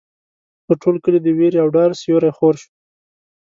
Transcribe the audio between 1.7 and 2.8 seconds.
ډار سیوری خور شو.